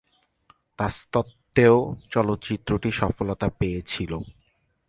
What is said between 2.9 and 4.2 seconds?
সফলতা পেয়েছিল।